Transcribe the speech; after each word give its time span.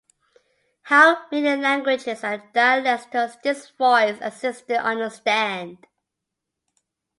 How 0.81 1.27
many 1.31 1.61
languages 1.61 2.23
and 2.23 2.41
dialects 2.53 3.05
does 3.11 3.37
this 3.43 3.69
voice 3.69 4.17
assistant 4.19 4.79
understand? 4.79 5.85